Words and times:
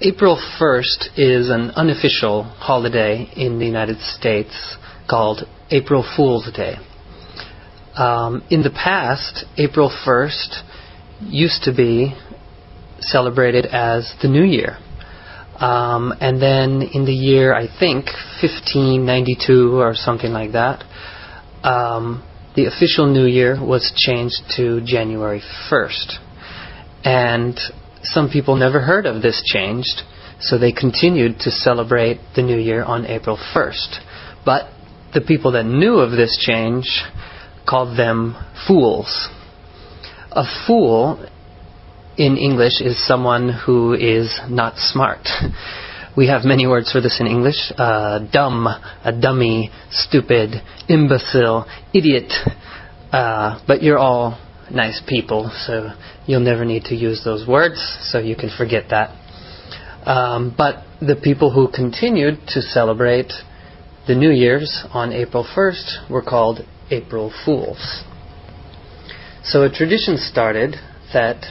April 0.00 0.36
1st 0.60 1.16
is 1.16 1.50
an 1.50 1.70
unofficial 1.70 2.42
holiday 2.42 3.30
in 3.36 3.60
the 3.60 3.64
United 3.64 4.00
States 4.00 4.76
called 5.08 5.46
April 5.70 6.04
Fool's 6.16 6.50
Day. 6.52 6.74
Um, 7.94 8.42
in 8.50 8.62
the 8.62 8.70
past, 8.70 9.44
April 9.56 9.88
1st 10.04 10.62
used 11.20 11.62
to 11.62 11.72
be 11.72 12.12
celebrated 12.98 13.66
as 13.66 14.12
the 14.20 14.26
New 14.26 14.42
Year. 14.42 14.78
Um, 15.60 16.12
and 16.20 16.42
then 16.42 16.82
in 16.92 17.04
the 17.04 17.14
year, 17.14 17.54
I 17.54 17.68
think, 17.68 18.06
1592 18.42 19.78
or 19.80 19.94
something 19.94 20.32
like 20.32 20.52
that, 20.52 20.82
um, 21.62 22.24
the 22.56 22.66
official 22.66 23.06
New 23.06 23.26
Year 23.26 23.64
was 23.64 23.92
changed 23.94 24.42
to 24.56 24.80
January 24.84 25.40
1st. 25.70 26.18
And 27.04 27.60
some 28.04 28.28
people 28.30 28.56
never 28.56 28.80
heard 28.80 29.06
of 29.06 29.22
this 29.22 29.42
change, 29.44 29.84
so 30.40 30.58
they 30.58 30.72
continued 30.72 31.38
to 31.40 31.50
celebrate 31.50 32.20
the 32.36 32.42
New 32.42 32.58
Year 32.58 32.84
on 32.84 33.06
April 33.06 33.38
1st. 33.54 33.98
But 34.44 34.70
the 35.14 35.20
people 35.20 35.52
that 35.52 35.64
knew 35.64 35.94
of 35.94 36.10
this 36.10 36.36
change 36.40 37.02
called 37.66 37.96
them 37.96 38.36
fools. 38.66 39.28
A 40.32 40.44
fool 40.66 41.28
in 42.16 42.36
English 42.36 42.80
is 42.80 43.06
someone 43.06 43.48
who 43.48 43.94
is 43.94 44.38
not 44.48 44.76
smart. 44.78 45.26
We 46.16 46.28
have 46.28 46.44
many 46.44 46.64
words 46.64 46.92
for 46.92 47.00
this 47.00 47.18
in 47.18 47.26
English 47.26 47.72
uh, 47.76 48.20
dumb, 48.32 48.68
a 48.68 49.10
dummy, 49.10 49.72
stupid, 49.90 50.62
imbecile, 50.88 51.66
idiot. 51.92 52.32
Uh, 53.10 53.60
but 53.66 53.82
you're 53.82 53.98
all 53.98 54.38
nice 54.70 55.00
people, 55.06 55.50
so 55.66 55.90
you'll 56.26 56.40
never 56.40 56.64
need 56.64 56.84
to 56.84 56.94
use 56.94 57.22
those 57.24 57.46
words, 57.46 57.78
so 58.02 58.18
you 58.18 58.36
can 58.36 58.50
forget 58.56 58.84
that. 58.90 59.10
Um, 60.06 60.54
but 60.56 60.84
the 61.00 61.16
people 61.16 61.50
who 61.50 61.68
continued 61.70 62.38
to 62.48 62.60
celebrate 62.60 63.32
the 64.06 64.14
New 64.14 64.30
Year's 64.30 64.84
on 64.92 65.12
April 65.12 65.46
1st 65.56 66.10
were 66.10 66.22
called 66.22 66.60
April 66.90 67.32
Fools. 67.44 68.04
So 69.42 69.62
a 69.62 69.70
tradition 69.70 70.16
started 70.18 70.76
that 71.12 71.44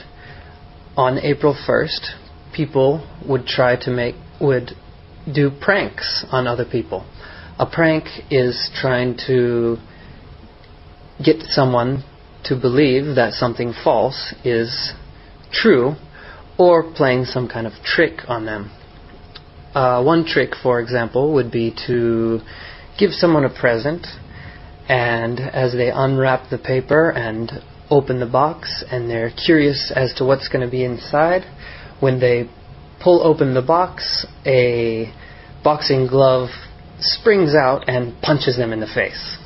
on 0.96 1.18
April 1.18 1.56
1st, 1.68 2.54
people 2.54 3.08
would 3.28 3.46
try 3.46 3.76
to 3.84 3.90
make, 3.90 4.14
would 4.40 4.70
do 5.32 5.50
pranks 5.60 6.24
on 6.30 6.46
other 6.46 6.64
people. 6.64 7.06
A 7.58 7.66
prank 7.66 8.04
is 8.30 8.70
trying 8.74 9.16
to 9.26 9.76
get 11.24 11.42
someone 11.42 12.04
to 12.44 12.56
believe 12.56 13.16
that 13.16 13.32
something 13.32 13.72
false 13.84 14.34
is 14.44 14.92
true 15.52 15.94
or 16.58 16.92
playing 16.94 17.24
some 17.24 17.48
kind 17.48 17.66
of 17.66 17.72
trick 17.84 18.20
on 18.28 18.44
them. 18.46 18.70
Uh, 19.74 20.02
one 20.02 20.24
trick, 20.24 20.50
for 20.62 20.80
example, 20.80 21.34
would 21.34 21.50
be 21.50 21.74
to 21.86 22.40
give 22.98 23.10
someone 23.10 23.44
a 23.44 23.50
present, 23.60 24.06
and 24.88 25.40
as 25.40 25.72
they 25.72 25.90
unwrap 25.90 26.48
the 26.50 26.58
paper 26.58 27.10
and 27.10 27.50
open 27.90 28.20
the 28.20 28.26
box, 28.26 28.84
and 28.90 29.10
they're 29.10 29.30
curious 29.30 29.92
as 29.94 30.14
to 30.14 30.24
what's 30.24 30.48
going 30.48 30.64
to 30.64 30.70
be 30.70 30.84
inside, 30.84 31.42
when 32.00 32.20
they 32.20 32.48
pull 33.02 33.22
open 33.26 33.54
the 33.54 33.62
box, 33.62 34.26
a 34.46 35.12
boxing 35.64 36.06
glove 36.06 36.50
springs 37.00 37.54
out 37.54 37.88
and 37.88 38.20
punches 38.22 38.56
them 38.56 38.72
in 38.72 38.80
the 38.80 38.86
face. 38.86 39.38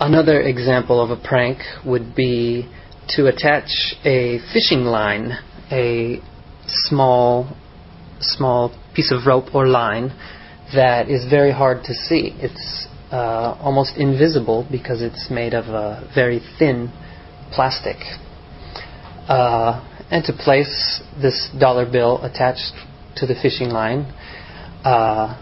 Another 0.00 0.40
example 0.42 1.00
of 1.00 1.10
a 1.10 1.20
prank 1.20 1.58
would 1.84 2.14
be 2.14 2.68
to 3.16 3.26
attach 3.26 3.96
a 4.04 4.38
fishing 4.52 4.84
line, 4.84 5.36
a 5.72 6.20
small, 6.68 7.48
small 8.20 8.72
piece 8.94 9.10
of 9.10 9.26
rope 9.26 9.52
or 9.52 9.66
line 9.66 10.12
that 10.72 11.08
is 11.08 11.28
very 11.28 11.50
hard 11.50 11.82
to 11.82 11.94
see. 11.94 12.32
It's 12.38 12.86
uh, 13.10 13.58
almost 13.60 13.96
invisible 13.96 14.68
because 14.70 15.02
it's 15.02 15.28
made 15.32 15.52
of 15.52 15.64
a 15.64 16.08
very 16.14 16.42
thin 16.60 16.92
plastic. 17.50 17.96
Uh, 19.26 19.84
and 20.12 20.24
to 20.24 20.32
place 20.32 21.02
this 21.20 21.50
dollar 21.58 21.90
bill 21.90 22.22
attached 22.22 22.72
to 23.16 23.26
the 23.26 23.34
fishing 23.34 23.70
line 23.70 24.02
uh, 24.84 25.36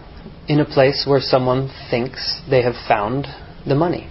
in 0.47 0.59
a 0.59 0.65
place 0.65 1.05
where 1.07 1.21
someone 1.21 1.69
thinks 1.91 2.41
they 2.49 2.63
have 2.63 2.75
found 2.87 3.27
the 3.67 3.75
money. 3.75 4.09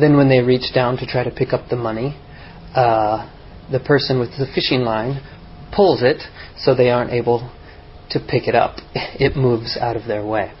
Then, 0.00 0.16
when 0.16 0.28
they 0.28 0.40
reach 0.40 0.72
down 0.74 0.96
to 0.98 1.06
try 1.06 1.24
to 1.24 1.30
pick 1.30 1.52
up 1.52 1.68
the 1.68 1.76
money, 1.76 2.16
uh, 2.74 3.30
the 3.70 3.80
person 3.80 4.18
with 4.18 4.30
the 4.30 4.46
fishing 4.54 4.80
line 4.80 5.20
pulls 5.74 6.02
it 6.02 6.22
so 6.56 6.74
they 6.74 6.90
aren't 6.90 7.12
able 7.12 7.52
to 8.10 8.18
pick 8.18 8.48
it 8.48 8.54
up. 8.54 8.76
It 8.94 9.36
moves 9.36 9.76
out 9.76 9.96
of 9.96 10.06
their 10.06 10.24
way. 10.24 10.52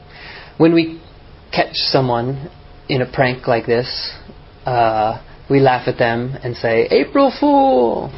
When 0.58 0.74
we 0.74 1.00
catch 1.50 1.74
someone 1.74 2.50
in 2.88 3.00
a 3.00 3.10
prank 3.10 3.46
like 3.46 3.64
this, 3.64 4.12
uh, 4.66 5.22
we 5.48 5.60
laugh 5.60 5.88
at 5.88 5.98
them 5.98 6.36
and 6.42 6.54
say, 6.56 6.86
April 6.90 7.32
Fool! 7.40 8.12